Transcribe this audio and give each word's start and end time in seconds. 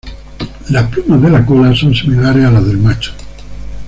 Las 0.71 0.89
plumas 0.91 1.21
de 1.21 1.29
la 1.29 1.45
cola 1.45 1.75
son 1.75 1.93
similares 1.93 2.43
a 2.43 2.49
las 2.49 2.65
del 2.65 2.79
macho. 2.79 3.13